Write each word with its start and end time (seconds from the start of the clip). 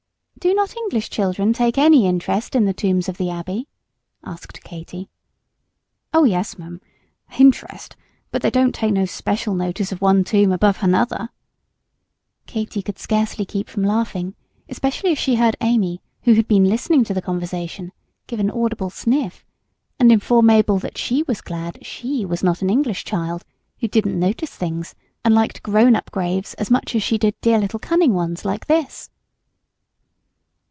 "Do 0.39 0.55
not 0.55 0.75
English 0.75 1.11
children 1.11 1.53
take 1.53 1.77
any 1.77 2.07
interest 2.07 2.55
in 2.55 2.65
the 2.65 2.73
tombs 2.73 3.07
of 3.07 3.17
the 3.17 3.29
Abbey?" 3.29 3.67
asked 4.23 4.63
Katy. 4.63 5.07
"Oh 6.15 6.23
yes, 6.23 6.55
m'm, 6.57 6.81
h'interest; 7.33 7.93
but 8.31 8.41
they 8.41 8.49
don't 8.49 8.73
take 8.73 8.91
no 8.91 9.05
special 9.05 9.53
notice 9.53 9.91
of 9.91 10.01
one 10.01 10.23
tomb 10.23 10.51
above 10.51 10.79
h'another." 10.79 11.29
Katy 12.47 12.81
could 12.81 12.97
scarcely 12.97 13.45
keep 13.45 13.69
from 13.69 13.83
laughing, 13.83 14.33
especially 14.67 15.11
as 15.11 15.19
she 15.19 15.35
heard 15.35 15.55
Amy, 15.61 16.01
who 16.23 16.33
had 16.33 16.47
been 16.47 16.63
listening 16.65 17.03
to 17.03 17.13
the 17.13 17.21
conversation, 17.21 17.91
give 18.25 18.39
an 18.39 18.49
audible 18.49 18.89
sniff, 18.89 19.45
and 19.99 20.11
inform 20.11 20.47
Mabel 20.47 20.79
that 20.79 20.97
she 20.97 21.21
was 21.21 21.39
glad 21.39 21.77
she 21.85 22.25
was 22.25 22.41
not 22.41 22.63
an 22.63 22.69
English 22.71 23.03
child, 23.05 23.45
who 23.79 23.87
didn't 23.87 24.19
notice 24.19 24.55
things 24.55 24.95
and 25.23 25.35
liked 25.35 25.61
grown 25.61 25.95
up 25.95 26.09
graves 26.09 26.55
as 26.55 26.71
much 26.71 26.95
as 26.95 27.03
she 27.03 27.19
did 27.19 27.39
dear 27.41 27.59
little 27.59 27.77
cunning 27.79 28.15
ones 28.15 28.43
like 28.43 28.65
this! 28.65 29.11